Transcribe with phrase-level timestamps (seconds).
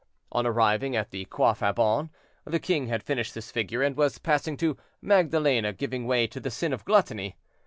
[0.31, 2.09] On arriving at the Croix Faubin,
[2.43, 6.49] the king had finished this figure, and was passing to "Magdalene giving way to the
[6.49, 7.37] sin of gluttony."